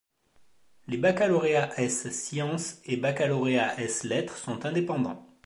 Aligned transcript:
Les 0.87 0.97
baccalauréat 0.97 1.75
ès 1.79 1.87
sciences 2.11 2.81
et 2.85 2.97
baccalauréat 2.97 3.79
ès 3.79 4.03
Lettres 4.03 4.35
sont 4.35 4.65
indépendants. 4.65 5.27